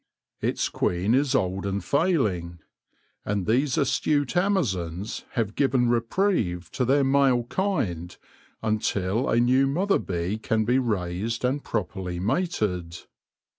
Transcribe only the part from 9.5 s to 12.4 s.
mother bee can be raised and properly